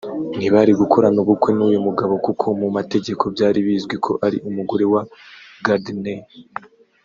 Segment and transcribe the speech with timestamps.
[0.37, 5.01] ntibari gukorana ubukwe n’uyu mugabo kuko mu mategeko byari bizwi ko ari umugore wa
[5.65, 6.21] Gardner